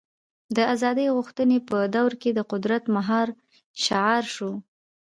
[0.55, 3.27] د ازادۍ غوښتنې په دور کې د قدرت مهار
[3.83, 4.51] شعار شو.